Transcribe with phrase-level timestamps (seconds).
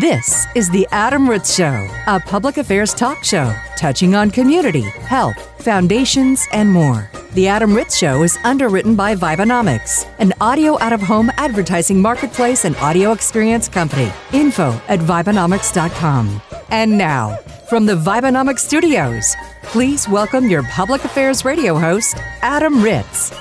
[0.00, 5.36] This is The Adam Ritz Show, a public affairs talk show touching on community, health,
[5.62, 7.08] foundations, and more.
[7.34, 12.64] The Adam Ritz Show is underwritten by Vibenomics, an audio out of home advertising marketplace
[12.64, 14.10] and audio experience company.
[14.32, 16.42] Info at Vibenomics.com.
[16.70, 17.36] And now,
[17.68, 23.32] from the Vibenomics studios, please welcome your public affairs radio host, Adam Ritz.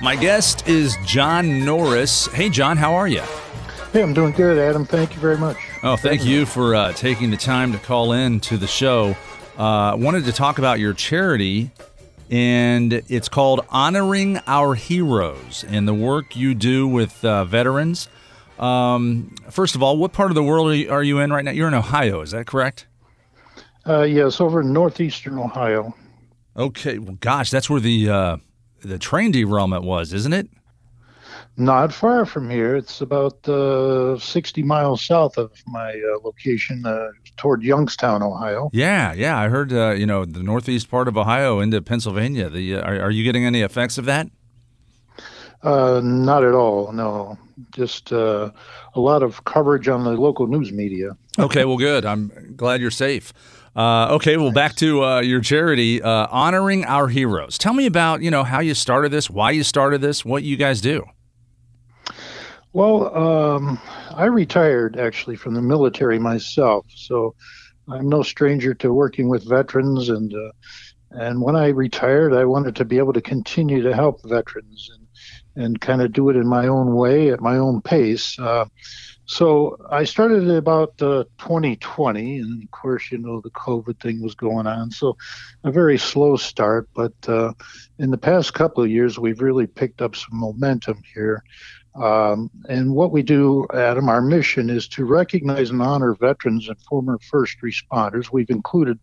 [0.00, 2.28] My guest is John Norris.
[2.28, 3.22] Hey, John, how are you?
[3.92, 4.84] Hey, I'm doing good, Adam.
[4.84, 5.56] Thank you very much.
[5.82, 9.16] Oh, thank you for uh, taking the time to call in to the show.
[9.56, 11.70] I uh, wanted to talk about your charity,
[12.30, 18.10] and it's called Honoring Our Heroes and the work you do with uh, veterans.
[18.58, 21.46] Um, first of all, what part of the world are you, are you, in right
[21.46, 21.52] now?
[21.52, 22.86] You're in Ohio, is that correct?
[23.86, 25.94] Uh, yes, over in northeastern Ohio.
[26.58, 28.36] Okay, well, gosh, that's where the uh,
[28.82, 30.46] the train derailment was, isn't it?
[31.60, 32.74] Not far from here.
[32.74, 38.70] It's about uh, 60 miles south of my uh, location, uh, toward Youngstown, Ohio.
[38.72, 39.38] Yeah, yeah.
[39.38, 42.48] I heard, uh, you know, the northeast part of Ohio into Pennsylvania.
[42.48, 44.30] The uh, are, are, you getting any effects of that?
[45.62, 46.92] Uh, not at all.
[46.92, 47.36] No,
[47.72, 48.54] just a
[48.96, 51.14] lot of coverage on the local news media.
[51.38, 52.06] okay, well, good.
[52.06, 53.34] I'm glad you're safe.
[53.76, 57.58] okay, well, back to your charity, honoring our heroes.
[57.58, 60.56] Tell me about you know how you started this, why you started this, what you
[60.56, 61.04] guys do.
[62.72, 63.80] Well, um,
[64.14, 67.34] I retired actually from the military myself, so
[67.88, 70.08] I'm no stranger to working with veterans.
[70.08, 70.52] And uh,
[71.10, 75.64] and when I retired, I wanted to be able to continue to help veterans and
[75.64, 78.38] and kind of do it in my own way at my own pace.
[78.38, 78.66] Uh,
[79.26, 84.34] so I started about uh, 2020, and of course, you know, the COVID thing was
[84.34, 84.90] going on.
[84.90, 85.16] So
[85.62, 87.52] a very slow start, but uh,
[87.98, 91.44] in the past couple of years, we've really picked up some momentum here.
[91.94, 96.80] Um, and what we do, Adam, our mission is to recognize and honor veterans and
[96.82, 98.32] former first responders.
[98.32, 98.98] We've included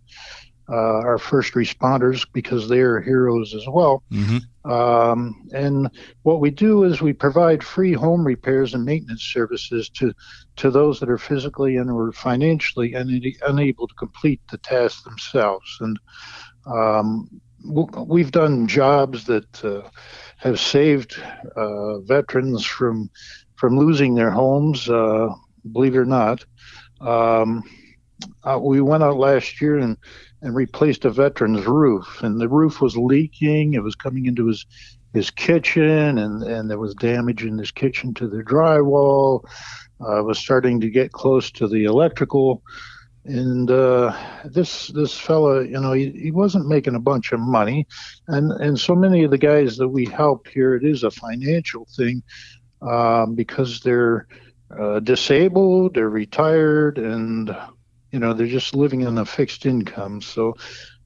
[0.69, 4.03] uh, our first responders because they are heroes as well.
[4.11, 4.69] Mm-hmm.
[4.69, 5.89] Um, and
[6.23, 10.13] what we do is we provide free home repairs and maintenance services to
[10.57, 15.77] to those that are physically and or financially un- unable to complete the task themselves.
[15.79, 15.97] And
[16.65, 17.29] um,
[17.63, 19.87] we've done jobs that uh,
[20.37, 21.21] have saved
[21.55, 23.09] uh, veterans from
[23.55, 24.89] from losing their homes.
[24.89, 25.29] Uh,
[25.71, 26.45] believe it or not,
[27.01, 27.63] um,
[28.43, 29.97] uh, we went out last year and
[30.41, 33.73] and replaced a veteran's roof, and the roof was leaking.
[33.73, 34.65] It was coming into his
[35.13, 39.43] his kitchen, and and there was damage in his kitchen to the drywall.
[39.99, 42.61] Uh, was starting to get close to the electrical
[43.27, 47.85] and uh, this this fella, you know, he, he wasn't making a bunch of money,
[48.27, 51.85] and and so many of the guys that we help here, it is a financial
[51.95, 52.23] thing,
[52.81, 54.27] um, because they're
[54.79, 57.55] uh, disabled, they're retired, and
[58.11, 60.21] you know they're just living on a fixed income.
[60.21, 60.55] So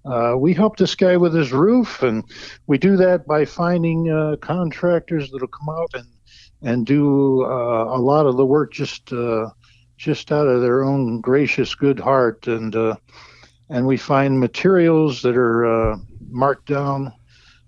[0.06, 2.24] uh, we help this guy with his roof, and
[2.68, 6.08] we do that by finding uh, contractors that'll come out and
[6.62, 9.50] and do uh, a lot of the work just uh,
[10.02, 12.96] just out of their own gracious good heart and uh,
[13.70, 15.98] and we find materials that are uh,
[16.30, 17.14] marked down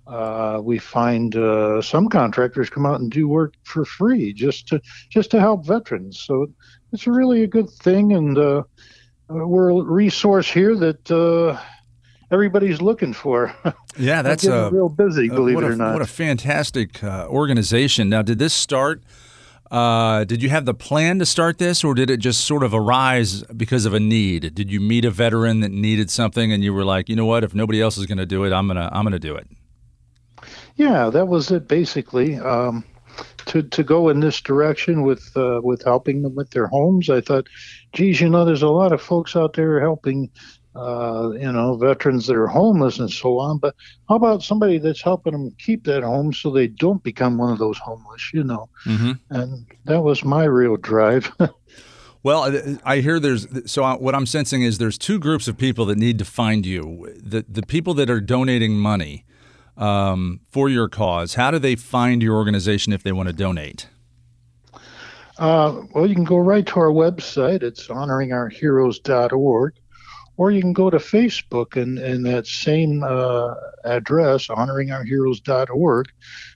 [0.07, 4.81] uh, we find uh, some contractors come out and do work for free just to
[5.09, 6.47] just to help veterans so
[6.91, 8.63] it's really a good thing and uh,
[9.29, 11.59] we're a resource here that uh,
[12.31, 13.53] everybody's looking for.
[13.95, 15.93] Yeah, that's a, real busy, believe it or not.
[15.93, 18.09] What a fantastic uh, organization.
[18.09, 19.03] Now, did this start
[19.71, 22.73] uh, did you have the plan to start this, or did it just sort of
[22.73, 24.53] arise because of a need?
[24.53, 27.43] Did you meet a veteran that needed something, and you were like, you know what,
[27.43, 29.47] if nobody else is going to do it, I'm gonna I'm gonna do it.
[30.75, 32.37] Yeah, that was it basically.
[32.37, 32.83] Um,
[33.45, 37.21] to to go in this direction with uh, with helping them with their homes, I
[37.21, 37.47] thought,
[37.93, 40.29] geez, you know, there's a lot of folks out there helping
[40.75, 43.57] uh, you know, veterans that are homeless and so on.
[43.59, 43.75] But
[44.09, 47.59] how about somebody that's helping them keep that home so they don't become one of
[47.59, 48.69] those homeless, you know?
[48.85, 49.11] Mm-hmm.
[49.29, 51.31] And that was my real drive.
[52.23, 55.97] well, I hear there's so what I'm sensing is there's two groups of people that
[55.97, 57.13] need to find you.
[57.17, 59.25] The the people that are donating money
[59.77, 61.35] um, for your cause.
[61.35, 63.87] How do they find your organization if they want to donate?
[65.39, 67.63] Uh, well, you can go right to our website.
[67.63, 69.73] It's honoringourheroes.org
[70.37, 73.53] or you can go to Facebook and, and that same uh,
[73.83, 76.07] address, honoringourheroes.org.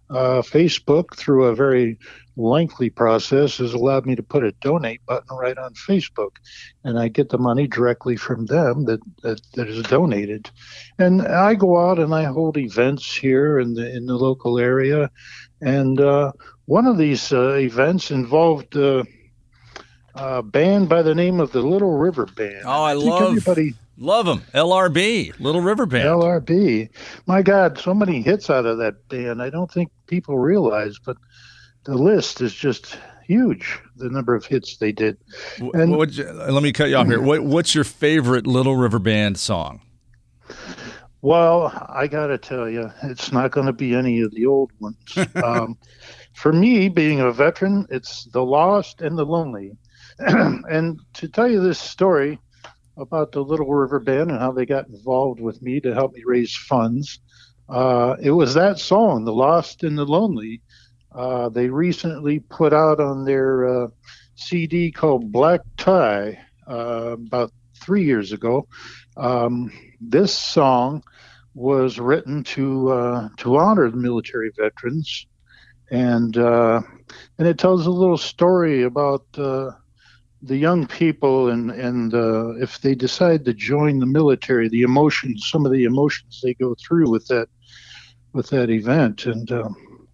[0.09, 1.99] Uh, Facebook, through a very
[2.37, 6.37] lengthy process, has allowed me to put a donate button right on Facebook,
[6.85, 10.49] and I get the money directly from them that, that, that is donated.
[10.97, 15.11] And I go out and I hold events here in the in the local area,
[15.61, 16.31] and uh,
[16.65, 19.03] one of these uh, events involved uh,
[20.17, 22.63] a band by the name of the Little River Band.
[22.65, 24.43] Oh, I, I love everybody love them.
[24.53, 26.05] LRB, Little River Band.
[26.05, 26.89] LRB.
[27.25, 29.41] My God, so many hits out of that band.
[29.41, 31.17] I don't think people realize, but
[31.83, 33.79] the list is just huge.
[33.97, 35.17] The number of hits they did.
[35.73, 37.21] And what, let me cut you off here.
[37.21, 39.81] What, what's your favorite Little River Band song?
[41.21, 44.71] Well, I got to tell you, it's not going to be any of the old
[44.79, 45.17] ones.
[45.43, 45.77] um,
[46.33, 49.75] for me, being a veteran, it's the lost and the lonely.
[50.19, 52.39] and to tell you this story
[52.97, 56.23] about the Little River Band and how they got involved with me to help me
[56.25, 57.19] raise funds,
[57.69, 60.61] uh, it was that song, The Lost and the Lonely.
[61.13, 63.87] Uh, they recently put out on their uh,
[64.35, 68.67] CD called Black Tie uh, about three years ago.
[69.17, 69.71] Um,
[70.01, 71.03] this song
[71.53, 75.27] was written to uh, to honor the military veterans,
[75.89, 76.81] and uh,
[77.37, 79.25] and it tells a little story about
[80.41, 85.49] the young people and and uh, if they decide to join the military, the emotions,
[85.49, 87.49] some of the emotions they go through with that
[88.33, 89.25] with that event.
[89.25, 90.07] And um,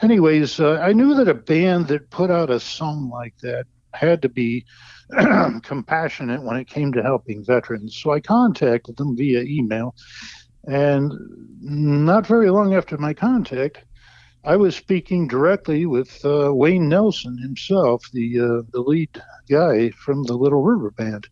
[0.00, 4.22] anyways, uh, I knew that a band that put out a song like that had
[4.22, 4.64] to be
[5.62, 7.98] compassionate when it came to helping veterans.
[8.00, 9.94] So I contacted them via email.
[10.64, 11.12] And
[11.60, 13.84] not very long after my contact,
[14.44, 20.24] I was speaking directly with uh, Wayne Nelson himself, the uh, the lead guy from
[20.24, 21.28] the Little River Band,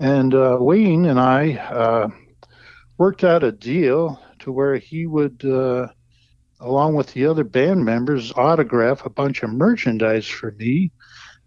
[0.00, 2.08] and uh, Wayne and I uh,
[2.98, 5.86] worked out a deal to where he would, uh,
[6.58, 10.90] along with the other band members, autograph a bunch of merchandise for me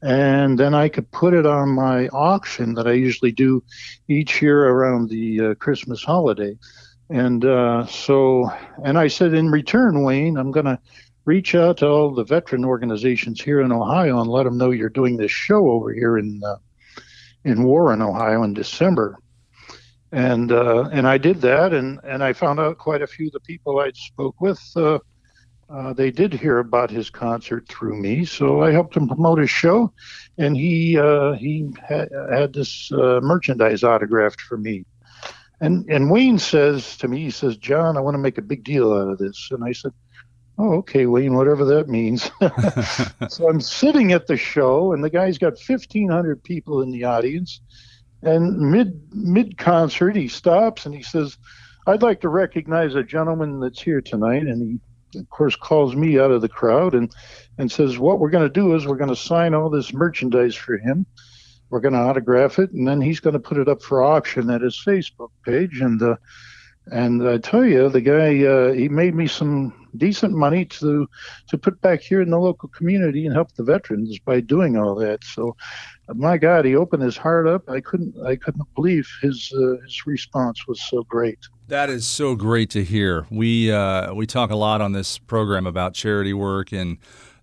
[0.01, 3.63] and then I could put it on my auction that I usually do
[4.07, 6.57] each year around the uh, Christmas holiday.
[7.09, 8.49] And uh, so,
[8.83, 10.79] and I said, in return, Wayne, I'm going to
[11.25, 14.89] reach out to all the veteran organizations here in Ohio and let them know you're
[14.89, 16.57] doing this show over here in uh,
[17.43, 19.17] in Warren, Ohio, in December.
[20.11, 23.33] And uh, and I did that, and and I found out quite a few of
[23.33, 24.99] the people I spoke with uh,
[25.69, 29.49] uh, they did hear about his concert through me, so I helped him promote his
[29.49, 29.91] show,
[30.37, 34.85] and he uh, he ha- had this uh, merchandise autographed for me.
[35.59, 38.63] And and Wayne says to me, he says, "John, I want to make a big
[38.63, 39.91] deal out of this." And I said,
[40.57, 42.29] "Oh, okay, Wayne, whatever that means."
[43.29, 47.61] so I'm sitting at the show, and the guy's got 1,500 people in the audience,
[48.21, 51.37] and mid mid concert, he stops and he says.
[51.89, 54.79] I'd like to recognize a gentleman that's here tonight, and he
[55.15, 57.13] of course, calls me out of the crowd and,
[57.57, 60.55] and says, What we're going to do is we're going to sign all this merchandise
[60.55, 61.05] for him.
[61.69, 64.49] We're going to autograph it, and then he's going to put it up for auction
[64.49, 65.81] at his Facebook page.
[65.81, 66.15] And uh,
[66.91, 71.07] and I tell you, the guy uh, he made me some decent money to
[71.47, 74.95] to put back here in the local community and help the veterans by doing all
[74.95, 75.23] that.
[75.23, 75.55] So,
[76.15, 77.69] my God, he opened his heart up.
[77.69, 81.39] I couldn't I couldn't believe his uh, his response was so great.
[81.67, 83.27] That is so great to hear.
[83.29, 86.97] We uh, we talk a lot on this program about charity work and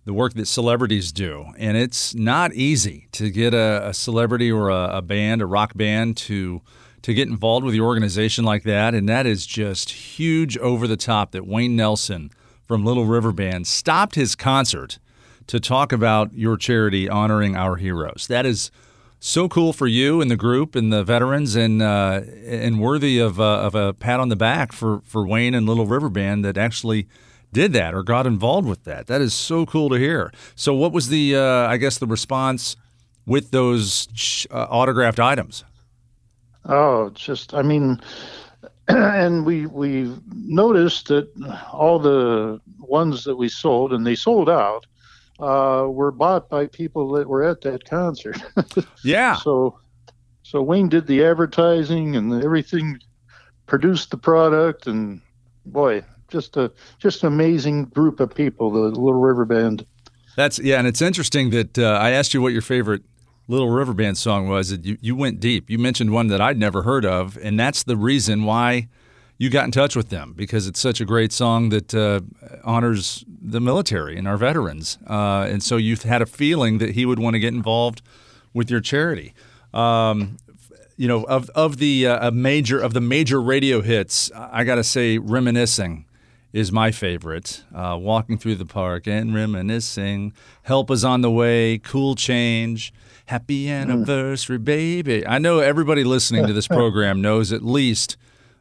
[0.05, 4.69] the work that celebrities do, and it's not easy to get a, a celebrity or
[4.69, 6.61] a, a band, a rock band, to
[7.03, 10.97] to get involved with your organization like that, and that is just huge over the
[10.97, 12.31] top that Wayne Nelson
[12.67, 14.99] from Little River Band stopped his concert
[15.47, 18.27] to talk about your charity honoring our heroes.
[18.29, 18.71] That is
[19.21, 23.41] so cool for you and the group and the veterans, and uh, and worthy of
[23.41, 26.57] uh, of a pat on the back for for Wayne and Little River Band that
[26.59, 27.07] actually
[27.55, 29.07] did that or got involved with that.
[29.07, 30.31] That is so cool to hear.
[30.55, 32.77] So, what was the uh, I guess the response
[33.25, 35.65] with those uh, autographed items?
[36.67, 38.01] Oh, just I mean,
[38.89, 41.29] and we we noticed that
[41.73, 44.87] all the ones that we sold and they sold out
[45.41, 48.37] uh, were bought by people that were at that concert.
[49.05, 49.37] yeah.
[49.37, 49.79] So
[50.43, 53.01] so Wayne did the advertising and everything,
[53.67, 55.21] produced the product, and
[55.65, 56.05] boy,
[56.35, 58.71] just a just an amazing group of people.
[58.71, 59.87] The Little River Band.
[60.37, 63.03] That's yeah, and it's interesting that uh, I asked you what your favorite
[63.47, 65.71] Little River Band song was that you, you went deep.
[65.71, 68.89] You mentioned one that I'd never heard of, and that's the reason why
[69.39, 72.21] you got in touch with them because it's such a great song that uh,
[72.65, 74.99] honors the military and our veterans.
[75.09, 78.03] Uh, and so you had a feeling that he would want to get involved
[78.53, 79.35] with your charity.
[79.73, 80.37] Um,
[80.97, 84.85] you know, of of the uh, major of the major radio hits, I got to
[84.85, 86.07] say, "Reminiscing"
[86.55, 87.65] is my favorite.
[87.75, 90.33] Uh, walking through the park and reminiscing.
[90.63, 91.79] Help is on the way.
[91.79, 92.95] Cool change.
[93.27, 93.71] Happy mm.
[93.71, 95.27] anniversary, baby.
[95.27, 98.17] I know everybody listening to this program knows at least,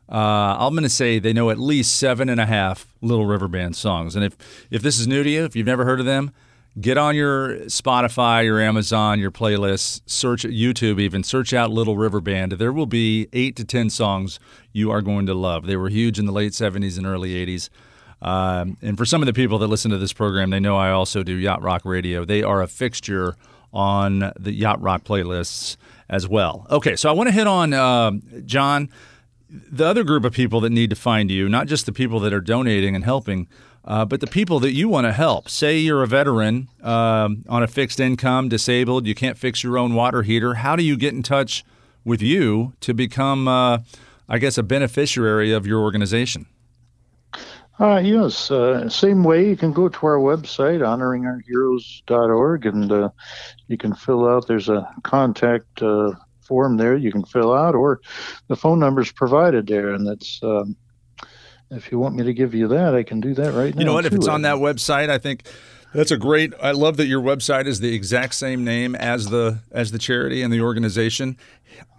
[0.10, 3.48] uh, I'm going to say they know at least seven and a half Little River
[3.48, 4.16] Band songs.
[4.16, 4.36] And if,
[4.72, 6.32] if this is new to you, if you've never heard of them,
[6.80, 12.22] get on your Spotify, your Amazon, your playlists, search YouTube, even search out Little River
[12.22, 12.54] Band.
[12.54, 14.40] There will be eight to 10 songs
[14.72, 15.66] you are going to love.
[15.66, 17.70] They were huge in the late 70s and early 80s.
[18.22, 20.92] Um, and for some of the people that listen to this program, they know I
[20.92, 22.26] also do Yacht Rock Radio.
[22.26, 23.36] They are a fixture
[23.74, 25.78] on the Yacht Rock playlists
[26.10, 26.66] as well.
[26.70, 28.12] Okay, so I want to hit on uh,
[28.46, 28.90] John,
[29.50, 32.34] the other group of people that need to find you, not just the people that
[32.34, 33.48] are donating and helping,
[33.86, 35.50] uh, but the people that you want to help.
[35.50, 39.94] Say you're a veteran um, on a fixed income, disabled, you can't fix your own
[39.94, 40.56] water heater.
[40.56, 41.66] How do you get in touch
[42.06, 43.80] with you to become, uh,
[44.30, 46.46] I guess, a beneficiary of your organization?
[47.80, 53.10] Uh, yes, uh, same way you can go to our website, honoringourheroes.org, and uh,
[53.68, 56.12] you can fill out, there's a contact uh,
[56.42, 58.00] form there you can fill out, or
[58.48, 60.42] the phone number is provided there, and that's.
[60.42, 60.78] Um,
[61.76, 63.80] if you want me to give you that, I can do that right now.
[63.80, 64.02] You know what?
[64.02, 64.08] Too.
[64.08, 65.44] If it's on that website, I think
[65.94, 66.54] that's a great.
[66.62, 70.42] I love that your website is the exact same name as the as the charity
[70.42, 71.38] and the organization,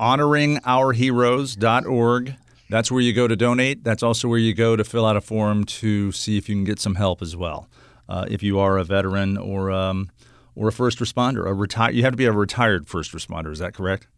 [0.00, 2.34] honoringourheroes.org.
[2.70, 3.84] That's where you go to donate.
[3.84, 6.64] That's also where you go to fill out a form to see if you can
[6.64, 7.68] get some help as well.
[8.08, 10.10] Uh, if you are a veteran or um,
[10.54, 13.52] or a first responder, a retire, you have to be a retired first responder.
[13.52, 14.08] Is that correct?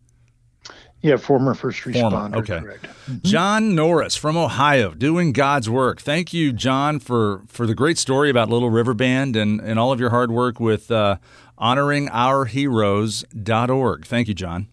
[1.03, 2.11] Yeah, former first responder.
[2.11, 2.61] Former, okay.
[2.61, 2.85] Correct.
[2.85, 3.19] Mm-hmm.
[3.23, 6.01] John Norris from Ohio, doing God's work.
[6.01, 9.93] Thank you, John, for for the great story about Little River Band and and all
[9.93, 11.19] of your hard work with uh,
[11.61, 14.07] honoringourheroes.org.
[14.07, 14.69] Thank you, John.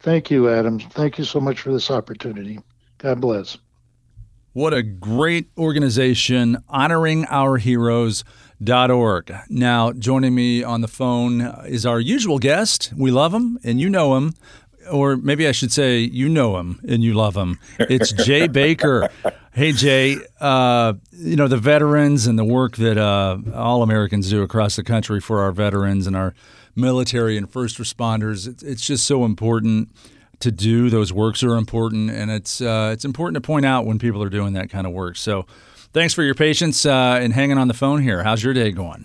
[0.00, 0.78] Thank you, Adam.
[0.78, 2.60] Thank you so much for this opportunity.
[2.98, 3.58] God bless.
[4.52, 9.34] What a great organization, honoringourheroes.org.
[9.48, 12.92] Now, joining me on the phone is our usual guest.
[12.96, 14.34] We love him, and you know him.
[14.90, 17.58] Or maybe I should say, you know him and you love him.
[17.78, 19.08] It's Jay Baker.
[19.52, 24.42] Hey, Jay, uh, you know, the veterans and the work that uh, all Americans do
[24.42, 26.34] across the country for our veterans and our
[26.76, 29.90] military and first responders, it's, it's just so important
[30.40, 30.90] to do.
[30.90, 34.30] Those works are important, and it's uh, it's important to point out when people are
[34.30, 35.16] doing that kind of work.
[35.16, 35.46] So,
[35.92, 38.22] thanks for your patience uh, and hanging on the phone here.
[38.22, 39.04] How's your day going?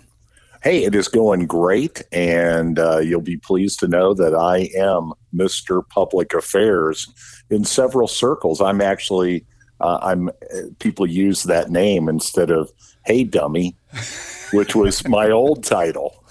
[0.66, 5.12] Hey, it is going great, and uh, you'll be pleased to know that I am
[5.32, 5.88] Mr.
[5.88, 7.06] Public Affairs
[7.50, 8.60] in several circles.
[8.60, 9.46] I'm actually
[9.80, 10.28] uh, I'm
[10.80, 12.72] people use that name instead of
[13.04, 13.76] Hey Dummy,
[14.52, 16.24] which was my old title.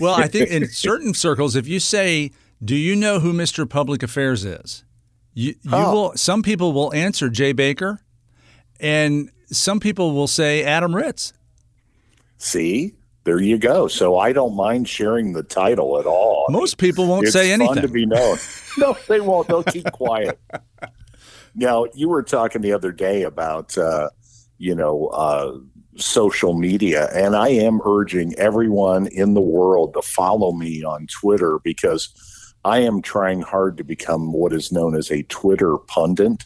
[0.00, 2.30] Well, I think in certain circles, if you say
[2.64, 3.68] do you know who Mr.
[3.68, 4.84] Public Affairs is?
[5.34, 5.92] You, you oh.
[5.92, 6.12] will.
[6.16, 8.00] Some people will answer Jay Baker,
[8.80, 11.34] and some people will say Adam Ritz.
[12.38, 13.88] See, there you go.
[13.88, 16.46] So I don't mind sharing the title at all.
[16.48, 17.74] Most people won't say anything.
[17.74, 18.36] Fun to be known.
[18.78, 19.48] no, they won't.
[19.48, 20.40] They'll keep quiet.
[21.54, 24.10] now, you were talking the other day about, uh,
[24.58, 25.56] you know, uh,
[25.96, 31.58] social media, and I am urging everyone in the world to follow me on Twitter
[31.62, 36.44] because I am trying hard to become what is known as a Twitter pundit.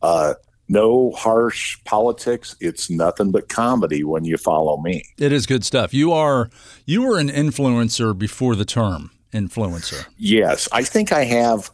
[0.00, 0.34] Uh,
[0.68, 2.56] no harsh politics.
[2.60, 5.04] It's nothing but comedy when you follow me.
[5.18, 5.92] It is good stuff.
[5.92, 6.50] You are
[6.86, 10.06] you were an influencer before the term influencer.
[10.16, 11.70] Yes, I think I have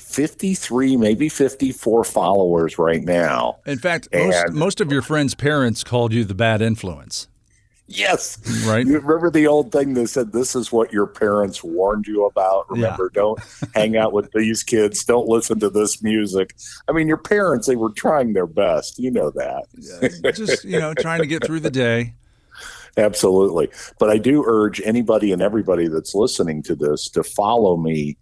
[0.00, 3.58] 53, maybe 54 followers right now.
[3.66, 7.28] In fact, most, most of your friends' parents called you the bad influence.
[7.86, 8.38] Yes.
[8.64, 8.86] Right.
[8.86, 12.70] You remember the old thing that said, This is what your parents warned you about?
[12.70, 13.20] Remember, yeah.
[13.20, 13.40] don't
[13.74, 15.04] hang out with these kids.
[15.04, 16.54] Don't listen to this music.
[16.88, 18.98] I mean, your parents, they were trying their best.
[18.98, 20.34] You know that.
[20.34, 22.14] Just, you know, trying to get through the day.
[22.96, 23.70] Absolutely.
[23.98, 28.16] But I do urge anybody and everybody that's listening to this to follow me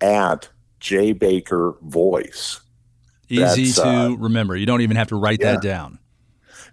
[0.00, 0.48] at
[0.80, 2.60] J Baker Voice.
[3.28, 4.56] Easy that's, to uh, remember.
[4.56, 5.52] You don't even have to write yeah.
[5.52, 5.98] that down.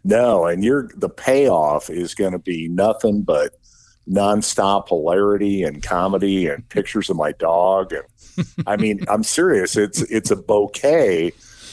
[0.04, 3.54] No, and you're the payoff is going to be nothing but
[4.10, 7.94] nonstop hilarity and comedy and pictures of my dog.
[7.94, 9.78] And I mean, I'm serious.
[9.78, 11.32] It's it's a bouquet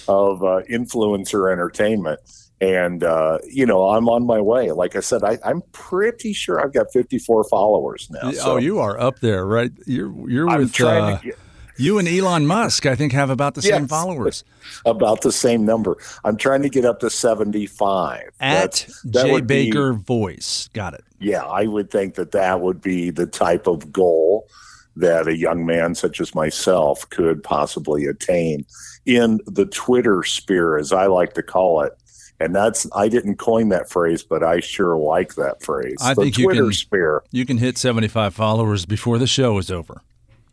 [0.08, 2.20] of uh, influencer entertainment.
[2.60, 4.70] And uh, you know, I'm on my way.
[4.70, 8.30] Like I said, I, am pretty sure I've got 54 followers now.
[8.32, 9.72] So oh, you are up there, right?
[9.86, 10.80] You're you're I'm with.
[10.80, 11.38] Uh, get,
[11.80, 14.44] you and Elon Musk, I think, have about the yes, same followers.
[14.86, 15.96] About the same number.
[16.24, 18.30] I'm trying to get up to 75.
[18.38, 20.68] At J Baker be, Voice.
[20.72, 21.04] Got it.
[21.18, 24.46] Yeah, I would think that that would be the type of goal
[24.96, 28.64] that a young man such as myself could possibly attain
[29.06, 31.92] in the Twitter sphere, as I like to call it.
[32.38, 35.98] And that's I didn't coin that phrase, but I sure like that phrase.
[36.00, 37.22] I the think Twitter you can, sphere.
[37.30, 40.00] You can hit 75 followers before the show is over.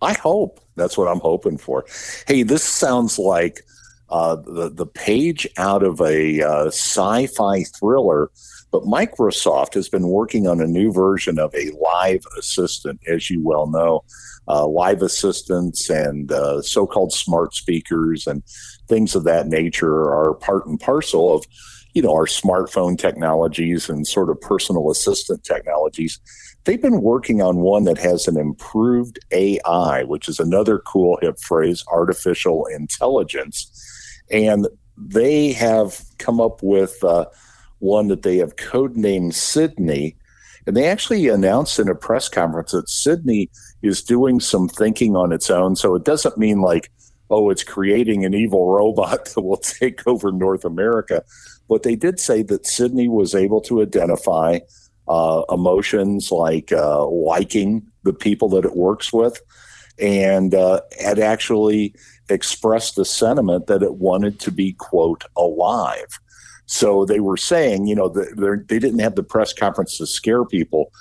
[0.01, 1.85] I hope that's what I'm hoping for.
[2.27, 3.61] Hey, this sounds like
[4.09, 8.31] uh, the the page out of a uh, sci-fi thriller.
[8.69, 13.41] But Microsoft has been working on a new version of a live assistant, as you
[13.41, 14.03] well know.
[14.49, 18.43] Uh, live assistants and uh, so-called smart speakers and
[18.87, 21.45] things of that nature are part and parcel of,
[21.93, 26.19] you know, our smartphone technologies and sort of personal assistant technologies.
[26.67, 31.39] They've been working on one that has an improved AI, which is another cool hip
[31.39, 33.71] phrase, artificial intelligence.
[34.29, 37.27] And they have come up with uh,
[37.79, 40.17] one that they have codenamed Sydney.
[40.65, 43.49] And they actually announced in a press conference that Sydney
[43.81, 45.77] is doing some thinking on its own.
[45.77, 46.91] So it doesn't mean like,
[47.29, 51.23] oh, it's creating an evil robot that will take over North America.
[51.69, 54.59] But they did say that Sydney was able to identify
[55.07, 59.41] uh, emotions like uh, liking the people that it works with
[59.99, 61.95] and uh, had actually
[62.29, 66.19] expressed the sentiment that it wanted to be, quote, alive.
[66.65, 70.91] So they were saying, you know, they didn't have the press conference to scare people,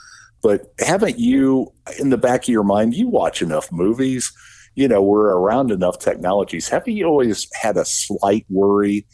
[0.42, 4.32] but haven't you, in the back of your mind, you watch enough movies,
[4.76, 6.68] you know, we're around enough technologies.
[6.68, 9.06] Haven't you always had a slight worry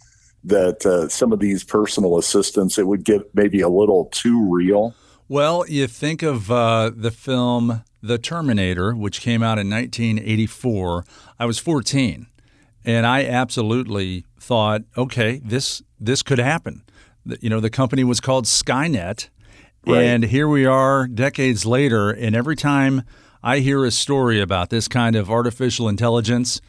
[0.45, 4.95] that uh, some of these personal assistants, it would get maybe a little too real?
[5.29, 11.05] Well, you think of uh, the film The Terminator, which came out in 1984.
[11.39, 12.27] I was 14,
[12.85, 16.83] and I absolutely thought, okay, this this could happen.
[17.41, 19.29] You know, the company was called Skynet,
[19.87, 20.03] right.
[20.03, 23.03] and here we are decades later, and every time
[23.43, 26.61] I hear a story about this kind of artificial intelligence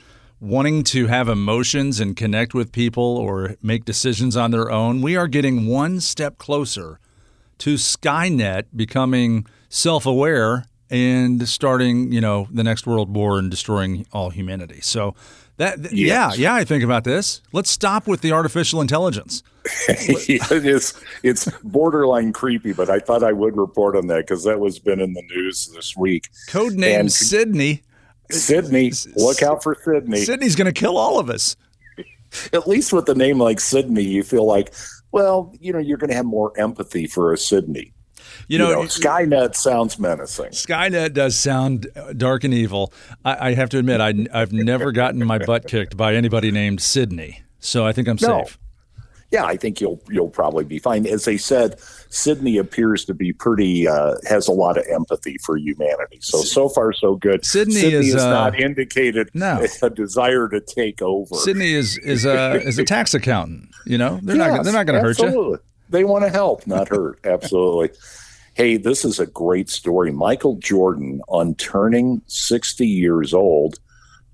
[0.44, 5.16] wanting to have emotions and connect with people or make decisions on their own, we
[5.16, 7.00] are getting one step closer
[7.60, 14.32] to Skynet becoming self-aware and starting, you know, the next world war and destroying all
[14.32, 14.82] humanity.
[14.82, 15.16] So
[15.58, 15.94] that yes.
[15.94, 17.42] yeah, yeah, I think about this.
[17.54, 19.44] Let's stop with the artificial intelligence.
[19.88, 24.60] it is it's borderline creepy, but I thought I would report on that because that
[24.60, 26.30] was been in the news this week.
[26.50, 27.84] Code name Sydney.
[28.34, 30.24] Sydney, look out for Sydney.
[30.24, 31.56] Sydney's going to kill all of us.
[32.52, 34.74] At least with a name like Sydney, you feel like,
[35.12, 37.94] well, you know, you're going to have more empathy for a Sydney.
[38.48, 40.52] You know, you know, Skynet sounds menacing.
[40.52, 42.92] Skynet does sound uh, dark and evil.
[43.24, 46.82] I, I have to admit, I, have never gotten my butt kicked by anybody named
[46.82, 48.44] Sydney, so I think I'm no.
[48.44, 48.58] safe.
[49.34, 51.08] Yeah, I think you'll you'll probably be fine.
[51.08, 55.58] As they said, Sydney appears to be pretty uh, has a lot of empathy for
[55.58, 56.20] humanity.
[56.22, 57.44] So so far so good.
[57.44, 59.66] Sydney, Sydney is, is uh, not indicated no.
[59.82, 61.34] a desire to take over.
[61.34, 63.70] Sydney is is a is a tax accountant.
[63.88, 65.58] You know, they're yes, not they're not going to hurt you.
[65.90, 67.20] They want to help, not hurt.
[67.26, 67.90] absolutely.
[68.54, 70.12] Hey, this is a great story.
[70.12, 73.80] Michael Jordan, on turning 60 years old,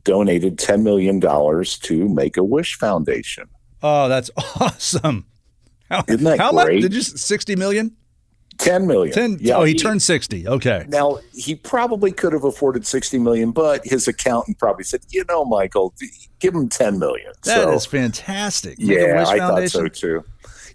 [0.04, 3.48] donated $10 million to Make a Wish Foundation.
[3.82, 5.26] Oh, that's awesome.
[5.90, 6.76] How, Isn't that how great?
[6.76, 6.82] much?
[6.84, 7.96] Did you 60 million?
[8.60, 9.14] 10 million.
[9.14, 10.48] 10 yeah, oh, he, he, turned 60.
[10.48, 10.86] Okay.
[10.90, 15.46] Now, he probably could have afforded 60 million, but his accountant probably said, "You know,
[15.46, 15.94] Michael,
[16.40, 18.76] give him 10 million." That so, is fantastic.
[18.78, 20.26] Yeah, I thought so too.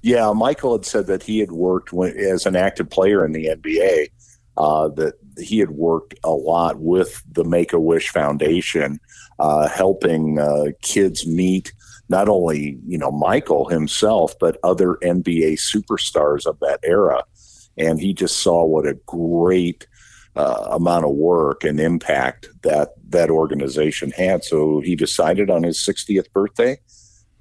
[0.00, 3.46] Yeah, Michael had said that he had worked when, as an active player in the
[3.46, 4.08] NBA.
[4.56, 9.00] Uh, that he had worked a lot with the Make a Wish Foundation,
[9.40, 11.72] uh, helping uh, kids meet
[12.08, 17.24] not only you know Michael himself, but other NBA superstars of that era.
[17.76, 19.86] And he just saw what a great
[20.36, 24.44] uh, amount of work and impact that that organization had.
[24.44, 26.78] So he decided on his 60th birthday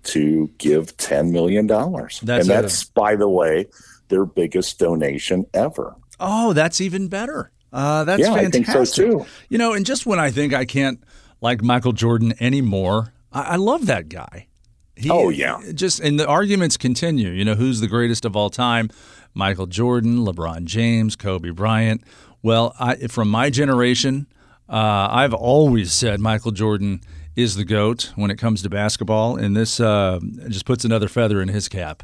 [0.04, 1.70] to give $10 million.
[1.70, 3.68] And that's, a, by the way,
[4.10, 5.96] their biggest donation ever.
[6.20, 7.52] Oh, that's even better.
[7.72, 8.68] Uh, that's yeah, fantastic.
[8.68, 9.26] I think so too.
[9.50, 11.04] You know, and just when I think I can't
[11.42, 14.48] like Michael Jordan anymore, I, I love that guy.
[14.96, 15.60] He, oh yeah.
[15.74, 17.30] Just and the arguments continue.
[17.30, 18.90] You know, who's the greatest of all time?
[19.34, 22.04] Michael Jordan, LeBron James, Kobe Bryant.
[22.44, 24.28] Well, I, from my generation,
[24.70, 27.02] uh, I've always said Michael Jordan
[27.36, 31.42] is the GOAT when it comes to basketball, and this uh, just puts another feather
[31.42, 32.04] in his cap.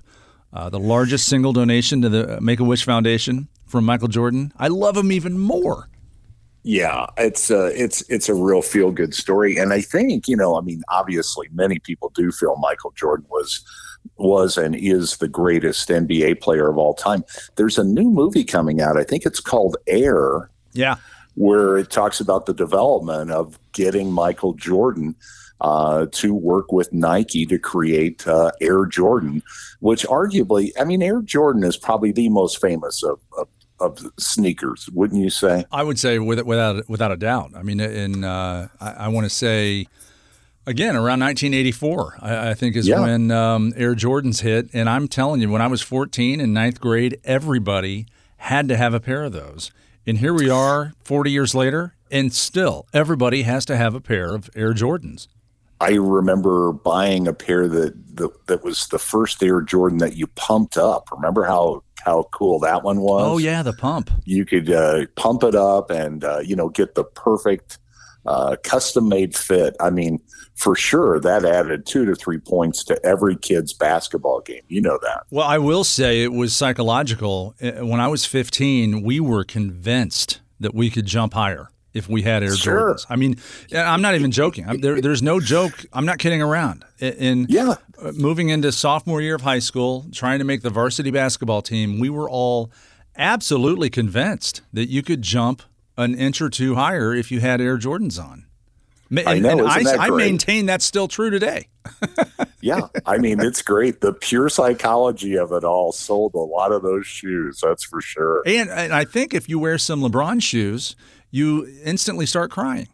[0.51, 4.51] Uh, the largest single donation to the Make a Wish Foundation from Michael Jordan.
[4.57, 5.89] I love him even more.
[6.69, 10.55] Yeah, it's a, it's it's a real feel good story, and I think you know,
[10.55, 13.63] I mean, obviously, many people do feel Michael Jordan was
[14.17, 17.23] was and is the greatest NBA player of all time.
[17.55, 18.97] There's a new movie coming out.
[18.97, 20.51] I think it's called Air.
[20.73, 20.97] Yeah
[21.35, 25.15] where it talks about the development of getting Michael Jordan
[25.61, 29.41] uh, to work with Nike to create uh, Air Jordan,
[29.79, 33.47] which arguably, I mean, Air Jordan is probably the most famous of, of,
[33.79, 35.65] of sneakers, wouldn't you say?
[35.71, 37.51] I would say with, without without a doubt.
[37.55, 39.87] I mean, in uh, I, I want to say
[40.67, 42.99] Again, around 1984, I, I think is Yeah.
[42.99, 44.69] when um, Air Jordans hit.
[44.71, 48.05] And I'm telling you, when I was 14 in ninth grade, everybody
[48.37, 49.71] had to have a pair of those.
[50.05, 54.35] And here we are 40 years later, and still everybody has to have a pair
[54.35, 55.27] of Air Jordans.
[55.81, 60.27] I remember buying a pair that, that that was the first Air Jordan that you
[60.27, 61.09] pumped up.
[61.11, 63.23] Remember how how cool that one was?
[63.25, 64.09] Oh, yeah, the pump.
[64.25, 67.77] you could uh, pump it up and uh, you know get the perfect
[68.25, 69.75] uh, custom made fit.
[69.79, 70.19] I mean,
[70.55, 74.61] for sure that added two to three points to every kid's basketball game.
[74.67, 75.23] You know that.
[75.31, 77.55] Well, I will say it was psychological.
[77.61, 82.21] Uh, When I was 15, we were convinced that we could jump higher if we
[82.21, 82.93] had Air Sure.
[82.93, 83.05] Jordans.
[83.09, 83.37] I mean,
[83.75, 84.67] I'm not even joking.
[84.67, 85.85] I'm, there, there's no joke.
[85.93, 86.85] I'm not kidding around.
[86.99, 91.11] In- Yeah, uh, moving into sophomore year of high school, trying to make the varsity
[91.11, 92.71] basketball team, we were all
[93.17, 95.63] absolutely convinced that you could jump
[95.97, 98.45] an inch or two higher if you had Air Jordans on.
[99.09, 101.67] Ma- I and- know, and that I maintain that's still true today.
[102.61, 102.81] yeah.
[103.05, 104.01] I mean, it's great.
[104.01, 107.59] The pure psychology of it all sold a lot of those shoes.
[107.63, 108.43] That's for sure.
[108.45, 110.95] And, and I think if you wear some LeBron shoes,
[111.31, 112.87] you instantly start crying.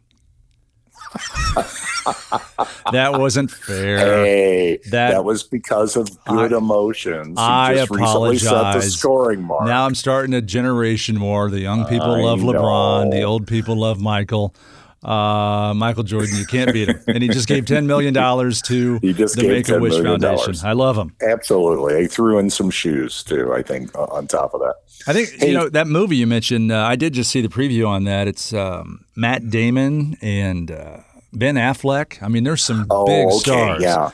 [2.92, 3.98] that wasn't fair.
[4.26, 7.28] Hey, That- that, was because of good I- emotions.
[7.38, 8.96] You I just recently set the apologize.
[8.96, 9.66] scoring mark.
[9.66, 11.50] Now I'm starting a generation war.
[11.50, 13.12] The young people I love LeBron.
[13.12, 14.54] The old people love Michael.
[15.04, 17.00] Uh, Michael Jordan, you can't beat him.
[17.08, 18.20] And he just gave $10 million to
[19.00, 20.02] the Make a Wish.
[20.02, 20.56] Foundation.
[20.68, 21.16] I love him.
[21.22, 22.02] Absolutely.
[22.02, 24.76] He threw in some shoes too, I think, on top of that.
[25.08, 27.88] I think, you know, that movie you mentioned, uh, I did just see the preview
[27.88, 28.28] on that.
[28.28, 30.98] It's um, Matt Damon and uh,
[31.34, 32.22] Ben Affleck.
[32.24, 33.38] I mean, there's some Oh, big okay.
[33.38, 33.84] stars.
[33.84, 34.10] Yeah.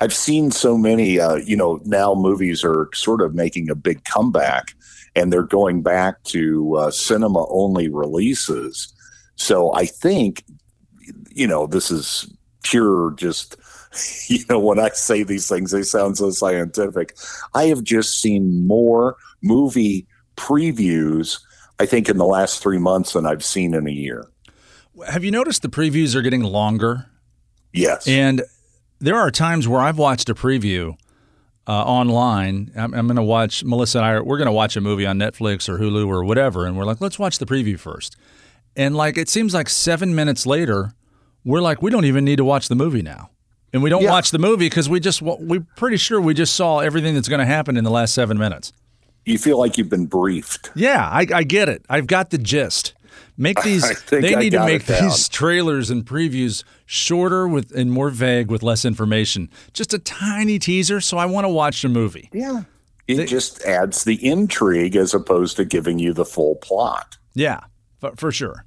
[0.00, 4.04] I've seen so many, uh, you know, now movies are sort of making a big
[4.04, 4.74] comeback
[5.14, 8.92] and they're going back to uh, cinema only releases.
[9.36, 10.44] So I think,
[11.30, 13.56] you know, this is pure just,
[14.28, 17.16] you know, when I say these things, they sound so scientific.
[17.54, 21.40] I have just seen more movie previews,
[21.78, 24.26] I think, in the last three months than I've seen in a year.
[25.08, 27.06] Have you noticed the previews are getting longer?
[27.72, 28.06] Yes.
[28.06, 28.42] And
[28.98, 30.94] there are times where I've watched a preview
[31.66, 32.70] uh, online.
[32.76, 34.10] I'm, I'm going to watch Melissa and I.
[34.12, 36.84] Are, we're going to watch a movie on Netflix or Hulu or whatever, and we're
[36.84, 38.16] like, let's watch the preview first.
[38.76, 40.92] And like, it seems like seven minutes later,
[41.44, 43.30] we're like, we don't even need to watch the movie now,
[43.72, 44.10] and we don't Yeah.
[44.10, 47.40] watch the movie because we just we're pretty sure we just saw everything that's going
[47.40, 48.72] to happen in the last seven minutes.
[49.24, 50.70] You feel like you've been briefed.
[50.74, 51.84] Yeah, I, I get it.
[51.88, 52.94] I've got the gist.
[53.36, 54.02] Make these.
[54.04, 58.62] They I need to make these trailers and previews shorter with and more vague with
[58.62, 59.50] less information.
[59.72, 62.28] Just a tiny teaser, so I want to watch the movie.
[62.32, 62.62] Yeah.
[63.08, 67.18] It just adds the intrigue as opposed to giving you the full plot.
[67.34, 67.60] Yeah,
[67.98, 68.64] for, for sure.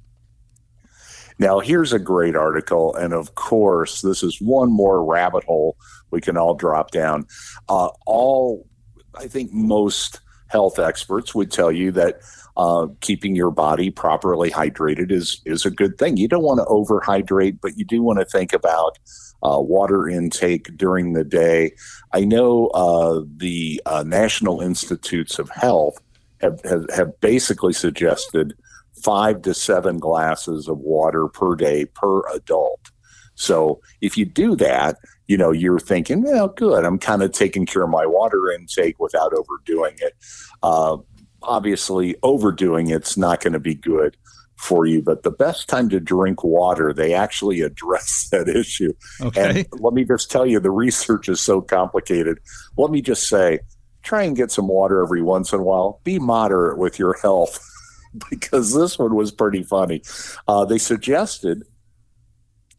[1.38, 2.94] Now, here's a great article.
[2.94, 5.76] And of course, this is one more rabbit hole
[6.10, 7.26] we can all drop down.
[7.68, 8.66] Uh, all,
[9.14, 12.20] I think most health experts would tell you that
[12.56, 16.16] uh, keeping your body properly hydrated is, is a good thing.
[16.16, 18.98] You don't want to overhydrate, but you do want to think about
[19.42, 21.72] uh, water intake during the day.
[22.12, 26.00] I know uh, the uh, National Institutes of Health
[26.40, 28.54] have, have, have basically suggested
[29.02, 32.90] five to seven glasses of water per day per adult.
[33.34, 34.96] So if you do that,
[35.28, 38.98] you know, you're thinking, well, good, I'm kind of taking care of my water intake
[38.98, 40.14] without overdoing it.
[40.62, 40.98] Uh,
[41.42, 44.16] obviously, overdoing it's not going to be good
[44.56, 48.92] for you, but the best time to drink water, they actually address that issue.
[49.20, 49.60] Okay.
[49.60, 52.38] And let me just tell you, the research is so complicated.
[52.76, 53.60] Let me just say,
[54.02, 56.00] try and get some water every once in a while.
[56.04, 57.58] Be moderate with your health,
[58.30, 60.02] because this one was pretty funny.
[60.46, 61.64] Uh, they suggested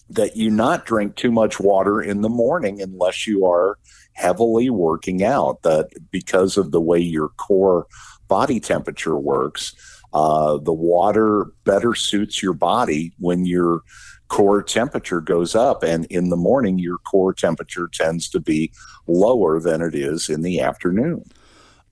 [0.10, 3.78] that you not drink too much water in the morning unless you are
[4.14, 5.64] heavily working out.
[5.64, 7.88] That because of the way your core
[8.28, 9.76] body temperature works,
[10.14, 13.82] uh, the water better suits your body when your
[14.28, 15.84] core temperature goes up.
[15.84, 18.72] And in the morning, your core temperature tends to be
[19.08, 21.24] lower than it is in the afternoon.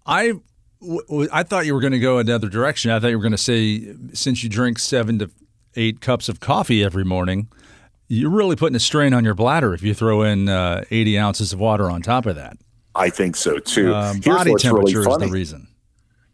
[0.06, 0.34] I,
[1.44, 2.92] thought you were going to go another direction.
[2.92, 5.32] I thought you were going to say since you drink seven to
[5.76, 7.50] eight cups of coffee every morning,
[8.08, 11.54] you're really putting a strain on your bladder if you throw in uh, 80 ounces
[11.54, 12.58] of water on top of that.
[12.94, 13.94] I think so too.
[13.94, 15.68] Um, body temperature really is the reason.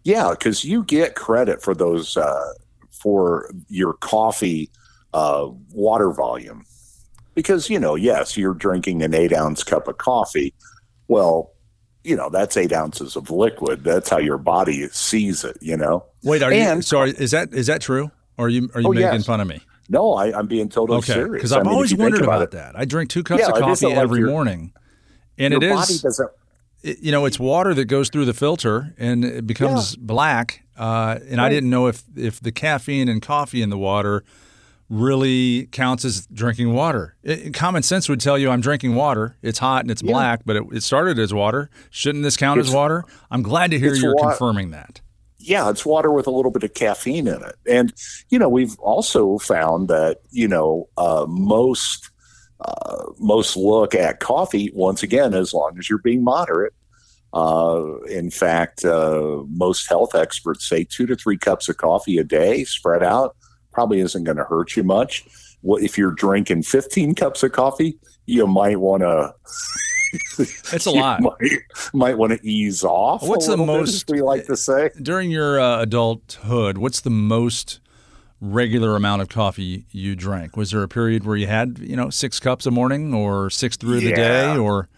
[0.04, 2.54] Yeah, because you get credit for those uh,
[2.92, 4.70] for your coffee
[5.14, 6.64] uh, water volume.
[7.34, 10.54] Because you know, yes, you're drinking an eight ounce cup of coffee.
[11.08, 11.52] Well,
[12.04, 13.84] you know that's eight ounces of liquid.
[13.84, 15.58] That's how your body sees it.
[15.62, 16.06] You know.
[16.24, 17.12] Wait, are you And- sorry?
[17.12, 18.12] Is that is that true?
[18.38, 19.26] Or are you are you Oh, making yes.
[19.26, 19.62] fun of me?
[19.92, 21.14] No, I, am being totally okay.
[21.14, 21.34] serious.
[21.34, 22.80] Because I've I mean, always if you think wondered about it, that.
[22.80, 24.72] I drink two cups Yeah, of coffee like every your- morning,
[25.38, 26.04] and it is.
[26.84, 30.64] it- you know, it's water that goes through the filter and it becomes black.
[30.76, 34.24] Uh, and I didn't know if if the caffeine and coffee in the water
[34.90, 37.16] really counts as drinking water.
[37.24, 39.38] It, common sense would tell you I'm drinking water.
[39.42, 40.12] It's hot and it's Yeah.
[40.12, 41.70] black, but it, it started as water.
[41.92, 43.04] Shouldn't this count as water?
[43.30, 45.02] I'm glad to hear you're wa- confirming that.
[45.42, 47.56] Yeah, it's water with a little bit of caffeine in it.
[47.68, 47.94] And,
[48.30, 52.10] you know, we've also found that, you know, uh, most
[52.64, 56.74] uh, most look at coffee, once again, as long as you're being moderate.
[57.34, 62.24] Uh, in fact, uh, most health experts say two to three cups of coffee a
[62.24, 63.36] day spread out
[63.72, 65.26] probably isn't going to hurt you much.
[65.62, 67.98] What if you're drinking 15 cups of coffee?
[68.26, 69.34] You might want to
[70.40, 71.22] It's a lot.
[71.22, 71.58] might,
[71.94, 73.24] might want to ease off.
[73.24, 74.90] What's a the bit, most- as we like to say?
[75.02, 77.80] During your uh, adulthood, what's the most
[78.40, 80.58] regular amount of coffee you drank?
[80.58, 83.78] Was there a period where you had, you know, six cups a morning or six
[83.78, 84.90] through the day or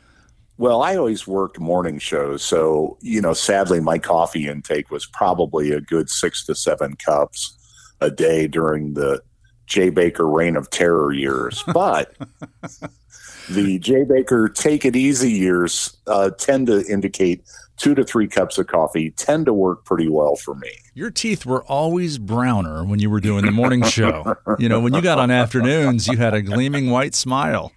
[0.57, 5.71] Well, I always worked morning shows, so you know, sadly, my coffee intake was probably
[5.71, 7.57] a good six to seven cups
[7.99, 9.21] a day during the
[9.65, 11.63] Jay Baker reign of terror years.
[11.73, 12.13] But
[13.49, 17.43] the Jay Baker take it easy years uh, tend to indicate
[17.77, 20.69] two to three cups of coffee tend to work pretty well for me.
[20.93, 24.35] Your teeth were always browner when you were doing the morning show.
[24.59, 27.71] You know, when you got on afternoons, you had a gleaming white smile.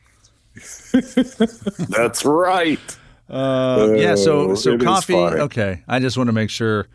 [1.88, 2.78] That's right.
[3.28, 5.14] Uh, yeah, so Oh, so coffee.
[5.14, 6.86] Okay, I just want to make sure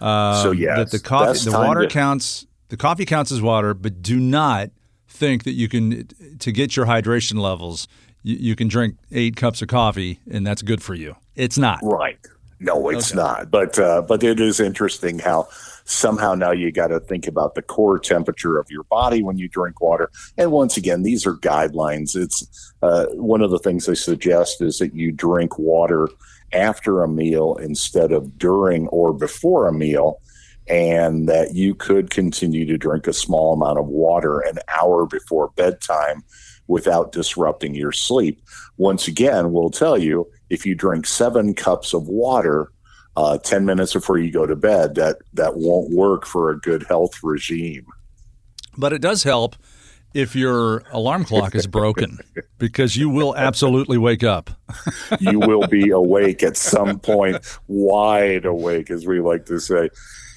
[0.00, 2.46] uh, So, yes, that the coffee, the water to- counts.
[2.70, 4.68] The coffee counts as water, but do not
[5.06, 6.06] think that you can
[6.38, 7.88] to get your hydration levels.
[8.28, 11.16] You, you can drink eight cups of coffee, and that's good for you.
[11.34, 11.80] It's not.
[11.82, 12.18] Right.
[12.60, 13.16] No, it's Okay.
[13.16, 13.50] not.
[13.50, 15.48] But uh, but it is interesting how
[15.86, 19.48] somehow now you got to think about the core temperature of your body when you
[19.48, 20.10] drink water.
[20.36, 22.14] And once again, these are guidelines.
[22.14, 26.08] It's uh, one of the things they suggest is that you drink water
[26.52, 30.20] after a meal instead of during or before a meal.
[30.68, 35.48] And that you could continue to drink a small amount of water an hour before
[35.56, 36.24] bedtime
[36.68, 38.40] without disrupting your sleep.
[38.76, 42.70] Once again, we'll tell you if you drink seven cups of water
[43.16, 46.84] uh, 10 minutes before you go to bed, that, that won't work for a good
[46.84, 47.86] health regime.
[48.76, 49.56] But it does help
[50.14, 52.18] if your alarm clock is broken,
[52.58, 54.50] because you will absolutely wake up.
[55.20, 59.90] You will be awake at some point, wide awake, as we like to say.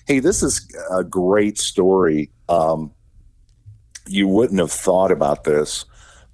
[0.07, 2.31] Hey, this is a great story.
[2.49, 2.91] Um,
[4.07, 5.85] you wouldn't have thought about this,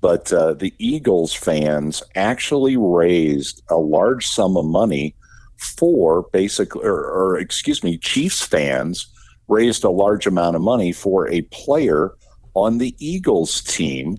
[0.08, 5.14] but uh, the Eagles fans actually raised a large sum of money
[5.58, 9.08] for basically, or, or excuse me, Chiefs fans
[9.50, 12.14] raised a large amount of money for a player
[12.54, 14.18] on the Eagles team.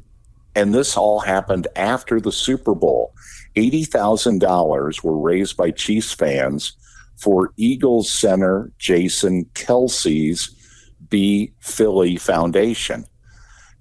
[0.54, 3.14] And this all happened after the Super Bowl.
[3.56, 6.76] $80,000 were raised by Chiefs fans
[7.16, 10.54] for Eagles center Jason Kelce's
[11.08, 13.06] Be Philly Foundation.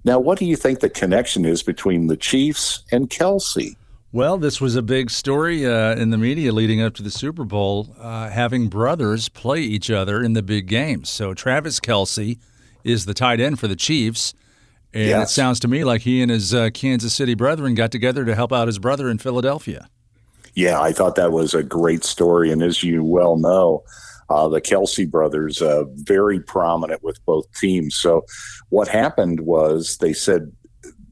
[0.08, 3.76] Now, what do you think the connection is between the Chiefs and Kelce?
[4.13, 7.43] Well, this was a big story uh, in the media leading up to the Super
[7.43, 11.10] Bowl, uh, having brothers play each other in the big games.
[11.10, 12.39] So Travis Kelce
[12.86, 14.34] is the tight end for the Chiefs.
[14.93, 18.24] And it sounds to me like he and his uh, Kansas City brethren got together
[18.24, 19.89] to help out his brother in Philadelphia.
[20.54, 22.50] Yeah, I thought that was a great story.
[22.50, 23.84] And as you well know,
[24.30, 27.96] uh, the Kelce brothers, uh, very prominent with both teams.
[27.96, 28.26] So
[28.70, 30.52] what happened was they said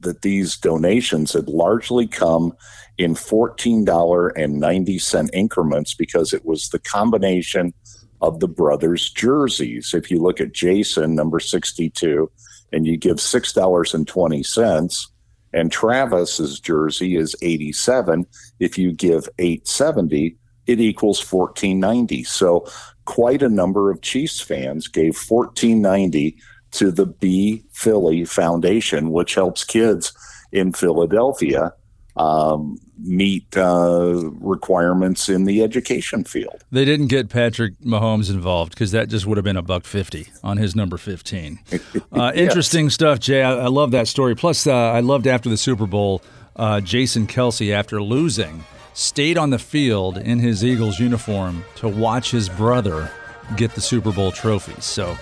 [0.00, 2.52] that these donations had largely come
[2.98, 7.74] in $14.90 increments because it was the combination
[8.20, 9.94] of the brothers' jerseys.
[9.94, 12.30] If you look at Jason, number 62,
[12.72, 15.06] and you give $6.20,
[15.52, 18.26] and Travis's jersey is 87
[18.60, 22.66] if you give 870 it equals 1490 so
[23.06, 26.36] quite a number of chiefs fans gave 1490
[26.72, 30.12] to the be philly foundation which helps kids
[30.52, 31.72] in philadelphia
[32.16, 38.90] um, meet uh, requirements in the education field They didn't get Patrick Mahomes involved because
[38.92, 41.58] that just would have been a buck fifty on his number fifteen.
[42.12, 43.42] Uh, Interesting stuff, Jay.
[43.42, 44.34] I, I love that story.
[44.34, 46.22] Plus, uh, I loved after the Super Bowl,
[46.56, 48.64] uh, Jason Kelce, after losing,
[48.96, 53.10] stayed on the field in his Eagles uniform to watch his brother
[53.56, 54.74] get the Super Bowl trophy.
[54.80, 55.16] So.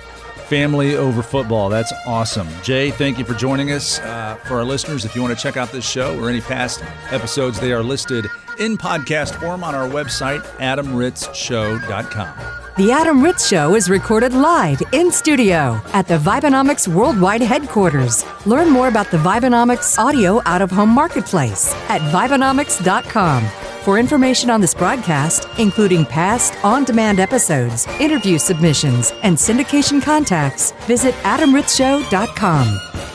[0.46, 1.70] Family over football.
[1.70, 2.46] That's awesome.
[2.62, 3.98] Jay, thank you for joining us.
[4.00, 6.84] Uh, for our listeners, if you want to check out this show or any past
[7.10, 8.26] episodes, they are listed
[8.58, 12.63] in podcast form on our website, adamritzshow.com.
[12.76, 18.24] The Adam Ritz Show is recorded live in studio at the Vibenomics Worldwide headquarters.
[18.46, 23.44] Learn more about the Vibenomics audio out of home marketplace at Vibenomics.com.
[23.82, 30.72] For information on this broadcast, including past on demand episodes, interview submissions, and syndication contacts,
[30.88, 33.13] visit AdamRitzShow.com.